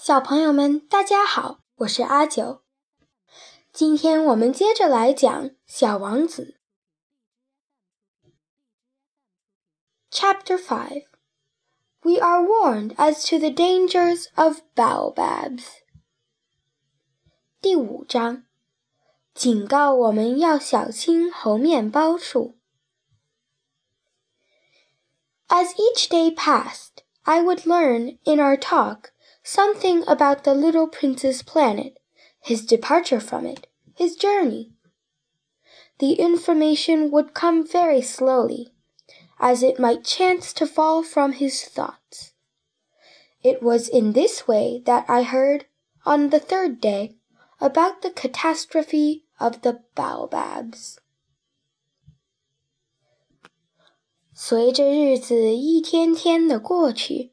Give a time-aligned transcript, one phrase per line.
[0.00, 2.62] 小朋友们，大家好，我是阿九。
[3.72, 6.56] 今天我们接着来讲《小王子》
[10.16, 11.06] Chapter Five.
[12.00, 15.64] We are warned as to the dangers of baobabs.
[17.60, 18.44] 第五章，
[19.34, 22.56] 警告我们要小心猴面包树。
[25.48, 29.10] As each day passed, I would learn in our talk
[29.42, 31.98] something about the little prince's planet,
[32.40, 34.72] his departure from it, his journey.
[35.98, 38.72] The information would come very slowly,
[39.38, 42.32] as it might chance to fall from his thoughts.
[43.42, 45.66] It was in this way that I heard,
[46.04, 47.16] on the third day,
[47.60, 50.98] about the catastrophe of the baobabs.
[54.38, 57.32] 随着日子一天天的过去，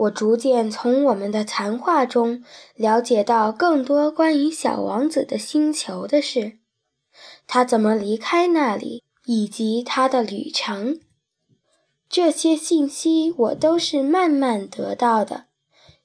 [0.00, 2.42] 我逐渐从我们的谈话中
[2.74, 6.58] 了解到更多关于小王子的星球的事，
[7.46, 11.00] 他怎么离开那里，以及他的旅程。
[12.08, 15.48] 这些信息我都是慢慢得到的，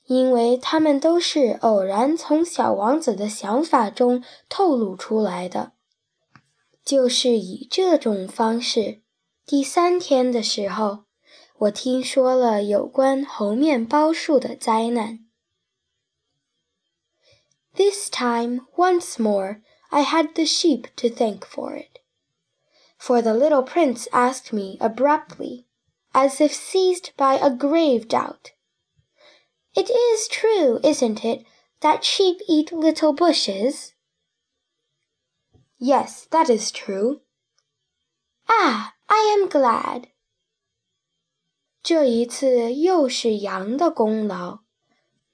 [0.07, 5.71] 因为他们都是偶然从小王子的想法中透露出来的。
[6.83, 9.01] 就是以这种方式，
[9.45, 11.04] 第三天的时候。
[11.58, 15.20] 我听说了有关猴面包树的灾难。
[17.74, 22.00] This time, once more, I had the sheep to thank for it.
[22.98, 25.66] For the little prince asked me abruptly,
[26.12, 28.52] as if seized by a grave doubt,
[29.74, 31.44] It is true, isn't it,
[31.80, 33.94] that sheep eat little bushes?
[35.78, 37.20] Yes, that is true.
[38.48, 40.08] Ah, I am glad.
[41.85, 44.61] 这一次又是羊的功劳，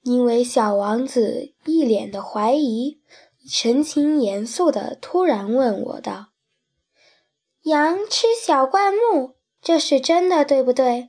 [0.02, 3.00] 因为小王子一脸的怀疑，
[3.48, 6.26] 神情严肃的突然问我道
[7.64, 11.08] ：“羊吃小灌木，这是真的，对不对？”“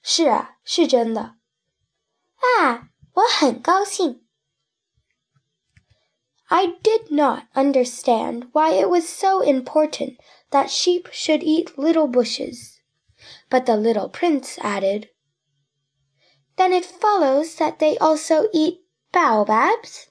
[0.00, 1.34] 是啊，是真的。
[2.58, 4.24] ”“啊，我很高兴。”
[6.48, 10.16] I did not understand why it was so important
[10.50, 12.77] that sheep should eat little bushes.
[13.49, 15.09] But the little prince added,
[16.55, 20.05] Then it follows that they also eat baobabs?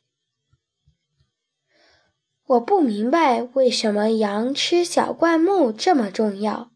[2.47, 6.70] 我不明白为什么羊吃小灌木这么重要。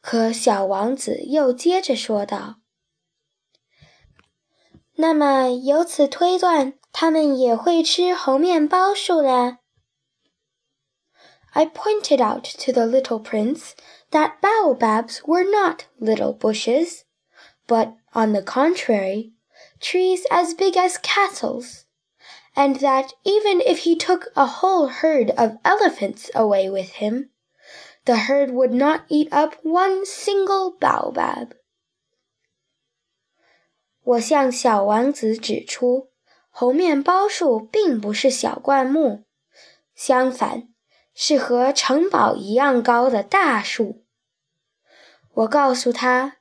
[0.00, 2.62] 可小王子又接着说道：“
[4.96, 9.58] 那么由此推断，他们也会吃猴面包树了。””
[11.54, 13.74] I pointed out to the little prince
[14.10, 17.04] that baobabs were not little bushes,
[17.66, 19.32] but, on the contrary,
[19.80, 21.86] trees as big as castles,
[22.54, 27.30] and that even if he took a whole herd of elephants away with him,
[28.04, 31.54] the herd would not eat up one single baobab.
[34.04, 36.10] 我向小王子指出，
[36.50, 39.24] 猴面包树并不是小灌木，
[39.96, 40.68] 相反，
[41.23, 44.03] 是和城堡一样高的大树。
[45.31, 46.37] 我告诉他，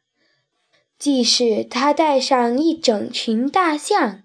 [0.98, 4.22] 即使他带上一整群大象，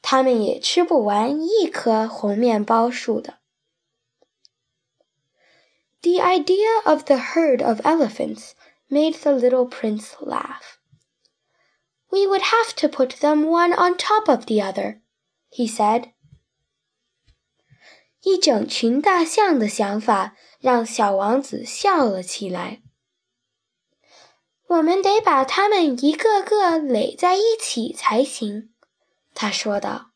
[0.00, 3.40] 他们也吃不完一棵红面包树的。
[6.00, 8.52] The idea of the herd of elephants
[8.88, 10.78] made the little prince laugh.
[12.08, 15.02] We would have to put them one on top of the other,
[15.50, 16.11] he said.
[18.23, 22.81] 一整群大象的想法让小王子笑了起来。
[24.67, 28.73] 我们得把它们一个个垒在一起才行，
[29.33, 30.11] 他说道。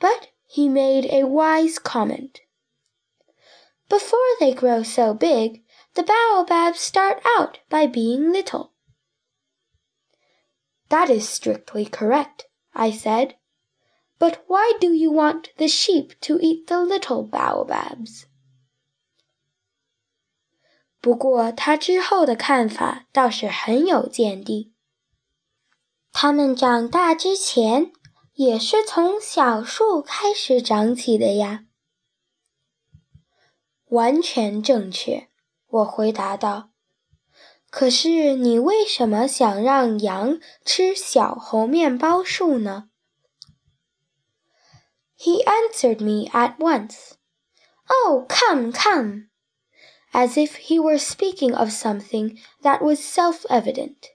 [0.00, 2.36] But he made a wise comment.
[3.88, 8.70] Before they grow so big, the baobabs start out by being little.
[10.88, 13.36] That is strictly correct, I said.
[14.18, 18.24] But why do you want the sheep to eat the little baobabs?
[21.00, 24.72] 不过他之后的看法倒是很有见地。
[26.12, 27.90] 它们长大之前
[28.34, 31.64] 也是从小树开始长起的呀。
[33.86, 35.28] 完全正确，
[35.66, 36.70] 我回答道。
[37.68, 42.90] 可是你为什么想让羊吃小猴面包树呢
[45.16, 47.16] ？He answered me at once.
[47.88, 49.30] Oh, come, come!
[50.12, 54.08] as if he were speaking of something that was self evident.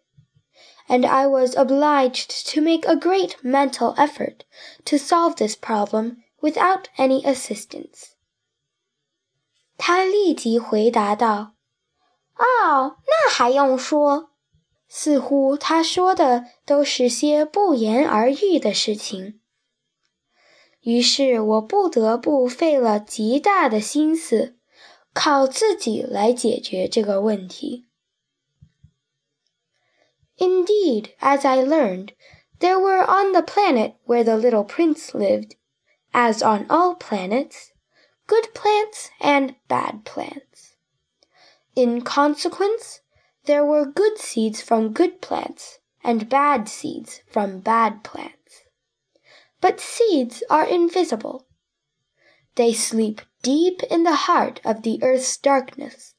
[0.89, 4.45] and I was obliged to make a great mental effort
[4.85, 8.15] to solve this problem without any assistance.
[9.77, 11.53] 他立即回答道：“
[12.37, 14.31] 哦，那还用说？
[14.89, 19.40] 似乎他说的都是些不言而喻的事情。”
[20.81, 24.57] 于是我不得不费了极大的心思，
[25.13, 27.85] 靠自己来解决这个问题。
[30.37, 32.09] Indeed, as I learned,
[32.59, 35.53] there were on the planet where the little prince lived,
[36.11, 37.71] as on all planets,
[38.27, 40.75] good plants and bad plants.
[41.73, 43.01] In consequence,
[43.45, 48.40] there were good seeds from good plants and bad seeds from bad plants.
[49.62, 51.46] But seeds are invisible.
[52.56, 56.14] They sleep deep in the heart of the earth's darkness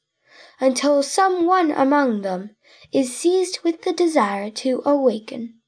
[0.60, 2.56] until some one among them
[2.90, 5.60] is seized with the desire to awaken.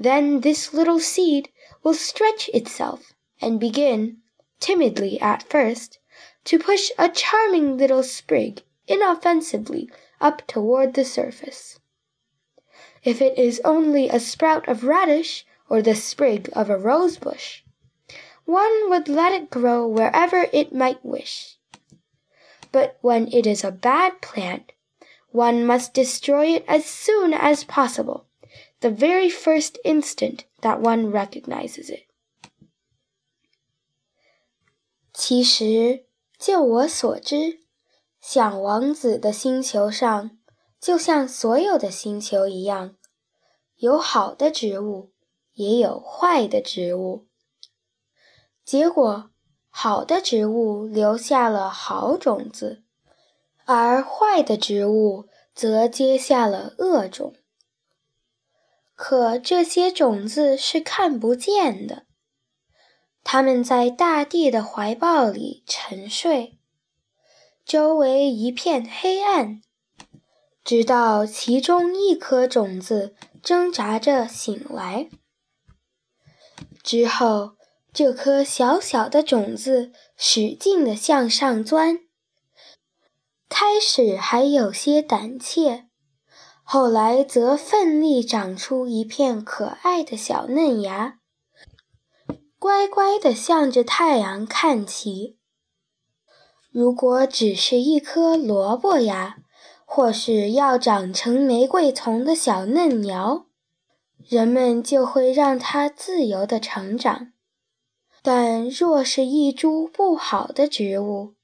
[0.00, 1.48] Then this little seed
[1.84, 4.18] will stretch itself and begin,
[4.58, 6.00] timidly at first,
[6.46, 9.88] to push a charming little sprig inoffensively
[10.20, 11.78] up toward the surface.
[13.04, 17.63] If it is only a sprout of radish or the sprig of a rose bush,
[18.45, 21.57] one would let it grow wherever it might wish.
[22.71, 24.71] But when it is a bad plant,
[25.31, 28.25] one must destroy it as soon as possible,
[28.79, 32.05] the very first instant that one recognizes it.
[35.13, 36.05] 其实，
[36.37, 37.59] 就我所知，
[38.21, 40.37] 小王子的星球上，
[40.79, 42.95] 就像所有的星球一样，
[43.77, 45.11] 有好的植物，
[45.54, 47.26] 也有坏的植物。
[48.64, 49.30] 结果，
[49.68, 52.82] 好的植物留下了好种子。
[53.64, 57.34] 而坏的植物则结下了恶种。
[58.94, 62.06] 可这些种子是看不见的，
[63.24, 66.58] 它们在大地的怀抱里沉睡，
[67.64, 69.62] 周围一片黑暗，
[70.64, 75.08] 直到其中一颗种子挣扎着醒来。
[76.82, 77.52] 之后，
[77.92, 82.00] 这颗小小的种子使劲地向上钻。
[83.48, 85.86] 开始还有些胆怯，
[86.62, 91.18] 后来则奋力长出一片可爱的小嫩芽，
[92.58, 95.38] 乖乖地向着太阳看齐。
[96.70, 99.36] 如果只是一颗萝卜芽，
[99.84, 103.46] 或是要长成玫瑰丛的小嫩苗，
[104.29, 107.31] 人们就会让它自由地成长。
[108.21, 111.35] 但若是一株不好的植物，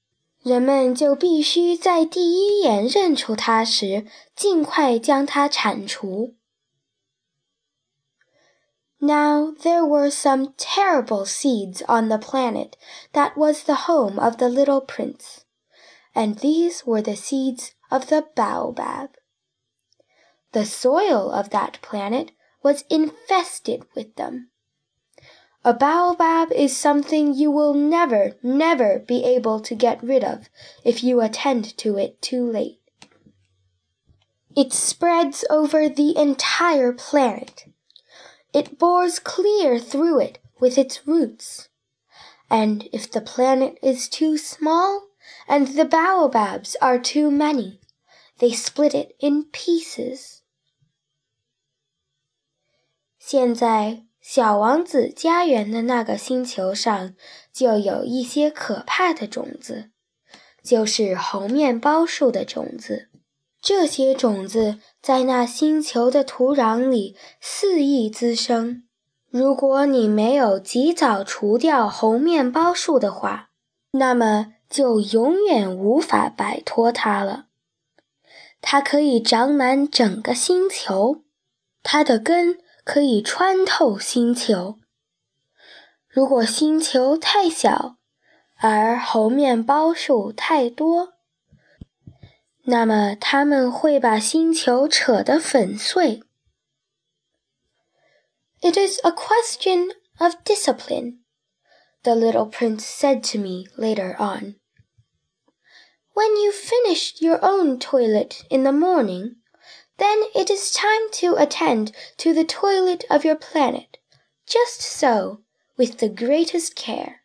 [0.42, 4.06] 人们就必须在第一眼认出它时，
[4.36, 6.36] 尽快将它铲除。
[8.98, 12.72] Now there were some terrible seeds on the planet
[13.14, 15.44] that was the home of the little prince,
[16.14, 19.12] and these were the seeds of the baobab.
[20.52, 22.30] The soil of that planet
[22.69, 24.50] was infested with them.
[25.65, 30.50] A baobab is something you will never, never be able to get rid of
[30.85, 32.79] if you attend to it too late.
[34.55, 37.64] It spreads over the entire planet.
[38.52, 41.71] It bores clear through it with its roots.
[42.50, 45.09] And if the planet is too small
[45.49, 47.81] and the baobabs are too many,
[48.40, 50.43] they split it in pieces.
[53.30, 57.12] 现在小王子家园的那个星球上，
[57.52, 59.90] 就有一些可怕的种子，
[60.62, 63.11] 就是猴面包树的种子。
[63.61, 68.85] 这些种子在那星球的土壤里肆意滋生。
[69.28, 73.50] 如果你没有及早除掉猴面包树的话，
[73.90, 77.49] 那么就永远无法摆脱它了。
[78.62, 81.25] 它可以长满整个星球，
[81.82, 82.61] 它的根。
[82.88, 84.80] 可以穿透星球。
[86.08, 87.98] 如果星球太小，
[88.58, 91.13] 而猴面包树太多，
[92.65, 96.22] 那么它们会把星球扯得粉碎。
[98.62, 99.89] It is a question
[100.20, 101.20] of discipline,
[102.03, 104.56] the little prince said to me later on.
[106.13, 109.38] When you finished your own toilet in the morning,
[109.99, 113.99] then it is time to attend to the toilet of your planet,
[114.47, 115.40] just so,
[115.76, 117.23] with the greatest care.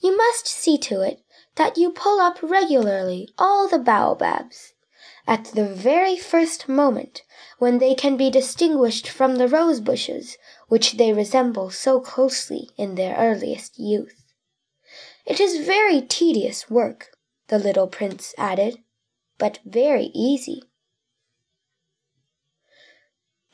[0.00, 1.22] You must see to it
[1.56, 4.74] that you pull up regularly all the baobabs,
[5.26, 7.22] at the very first moment
[7.58, 10.38] when they can be distinguished from the rose bushes
[10.68, 14.24] which they resemble so closely in their earliest youth.
[15.26, 17.10] It is very tedious work,
[17.48, 18.78] the little prince added,
[19.36, 20.62] but very easy.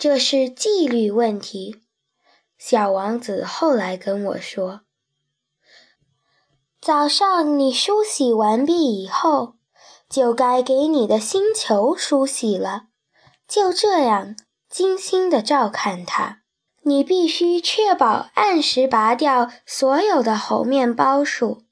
[0.04, 1.80] 这是纪律问题，
[2.58, 4.82] 小王子后来跟我说。
[6.78, 9.54] 早上你梳洗完毕以后，
[10.11, 12.88] 就该给你的星球梳洗了。
[13.49, 14.37] 就这样，
[14.68, 16.42] 精心的照看它。
[16.82, 21.62] 你必须确保按时拔掉所有的猴面包树，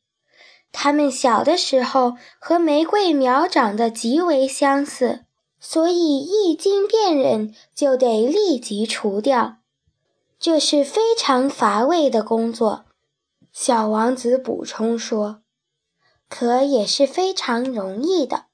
[0.73, 5.27] 它们小的时候和玫瑰苗长得极为相似，
[5.62, 9.58] 所以一经辨认就得立即除掉。
[10.40, 12.86] 这是非常乏味的工作。
[13.52, 15.42] 小王子补充说：“
[16.30, 18.46] 可也是非常容易的。”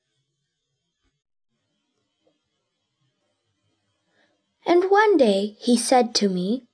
[4.65, 6.67] And one day he said to me,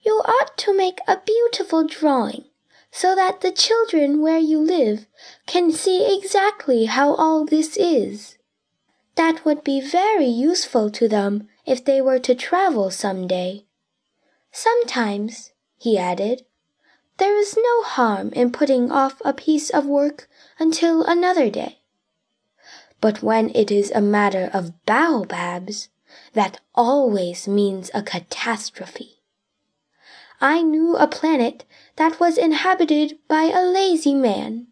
[0.00, 2.44] You ought to make a beautiful drawing
[2.90, 5.06] so that the children where you live
[5.46, 8.35] can see exactly how all this is.
[9.17, 13.65] That would be very useful to them if they were to travel some day.
[14.51, 16.45] Sometimes, he added,
[17.17, 21.79] there is no harm in putting off a piece of work until another day.
[23.01, 25.89] But when it is a matter of baobabs,
[26.33, 29.23] that always means a catastrophe.
[30.39, 34.67] I knew a planet that was inhabited by a lazy man.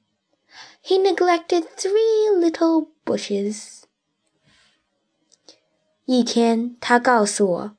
[0.81, 3.84] He neglected three little bushes.
[6.05, 7.77] 一天，他告诉我：“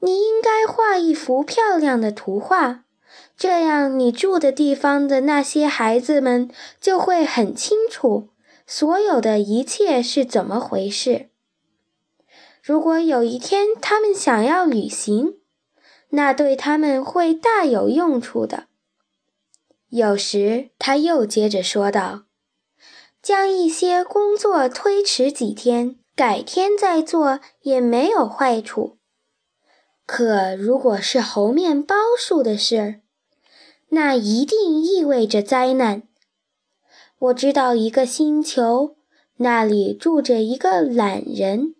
[0.00, 2.84] 你应该画一幅漂亮的图画。”
[3.36, 8.30] 这样，你住的地方的那些孩子们就会很清楚
[8.66, 11.30] 所有的一切是怎么回事。
[12.62, 15.38] 如果有一天他们想要旅行，
[16.10, 18.66] 那对他们会大有用处的。
[19.88, 22.24] 有时，他又接着说道
[23.22, 28.97] ：“将一些工作推迟几天，改天再做也没有坏处。
[30.05, 33.01] 可如果是猴面包树的事，
[33.89, 36.03] 那一定意味着灾难。
[37.19, 38.95] 我知道一个星球，
[39.37, 41.75] 那里住着一个懒人，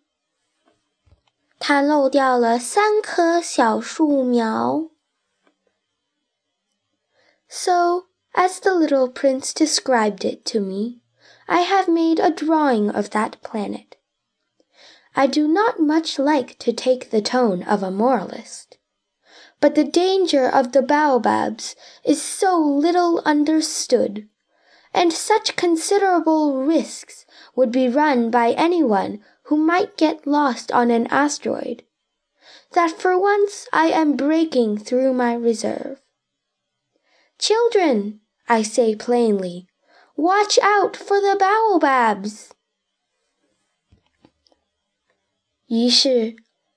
[1.60, 4.90] 他漏掉了三棵小树苗。
[7.48, 11.02] So, as the little prince described it to me,
[11.48, 13.93] I have made a drawing of that planet.
[15.17, 18.79] I do not much like to take the tone of a moralist.
[19.61, 24.29] But the danger of the baobabs is so little understood,
[24.93, 31.07] and such considerable risks would be run by anyone who might get lost on an
[31.07, 31.85] asteroid,
[32.73, 36.03] that for once I am breaking through my reserve.
[37.39, 39.69] Children, I say plainly,
[40.17, 42.53] watch out for the baobabs.
[45.75, 46.37] 于是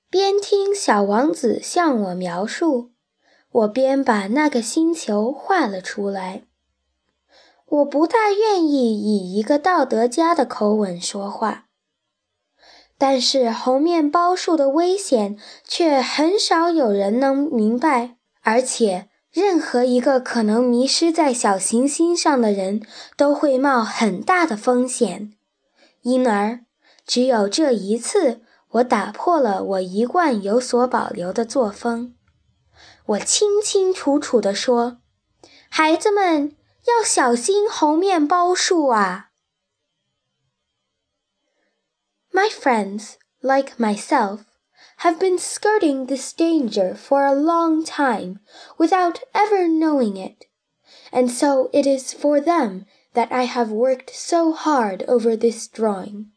[0.10, 2.94] 边听小王子向我描述，
[3.52, 6.46] 我边把那个星球画了出来。
[7.68, 11.66] 我不大愿意以一个道德家的口吻说话，
[12.98, 22.82] 但是猴面包树的危险却很少有人能明白，而且任何一个可能迷失在小行星上的人
[23.16, 25.34] 都会冒很大的风险，
[26.02, 26.62] 因而
[27.06, 28.42] 只有这一次。
[28.78, 32.16] 我打破了我一贯有所保留的作风。
[33.06, 34.98] 我清清楚楚地说
[35.70, 36.56] ：“孩子们
[36.86, 39.32] 要小心猴面包树啊
[42.32, 44.42] ！”My friends, like myself,
[45.00, 48.40] have been skirting this danger for a long time
[48.78, 50.48] without ever knowing it,
[51.12, 56.37] and so it is for them that I have worked so hard over this drawing.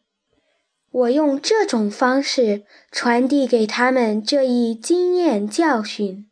[0.90, 6.30] 我用这种方式传递给他们这一经验教训，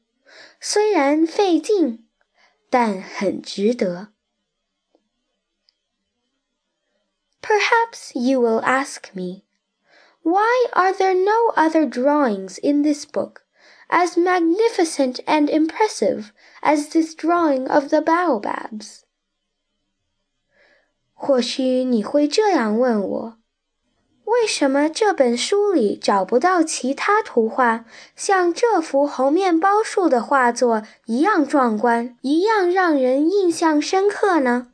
[0.60, 2.08] 虽然费劲，
[2.70, 4.08] 但很值得。
[7.42, 9.42] Perhaps you will ask me,
[10.22, 13.42] Why are there no other drawings in this book
[13.90, 16.32] as magnificent and impressive
[16.62, 19.02] as this drawing of the baobabs?
[21.12, 23.37] 或许你会这样问我：
[24.29, 34.67] 为什么这本书里找不到其他图画像这幅猴面包树的画作一样壮观，一样让人印象深刻呢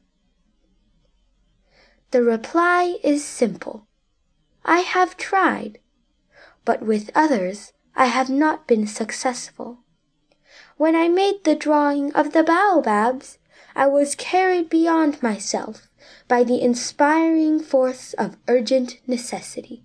[2.12, 3.84] ？The reply is simple.
[4.64, 5.76] I have tried,
[6.66, 9.78] but with others I have not been successful.
[10.78, 13.36] When I made the drawing of the baobabs,
[13.74, 15.85] I was carried beyond myself.
[16.28, 19.82] By the inspiring force of urgent necessity.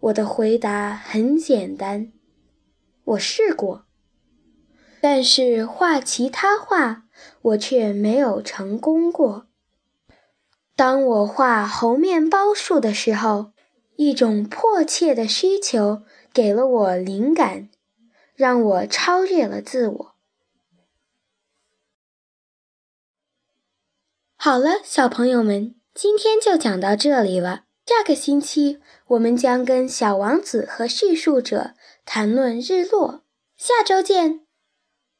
[0.00, 2.12] 我的回答很简单，
[3.04, 3.86] 我试过，
[5.00, 7.04] 但是画其他画
[7.42, 9.46] 我却没有成功过。
[10.74, 13.52] 当我画猴面包树的时候，
[13.96, 16.02] 一种迫切的需求
[16.32, 17.68] 给了我灵感，
[18.34, 20.11] 让我超越了自我。
[24.44, 27.62] 好了，小朋友们，今天就讲到这里了。
[27.86, 28.80] 下个星期
[29.10, 33.22] 我们将跟小王子和叙述者谈论日落。
[33.56, 34.41] 下周见。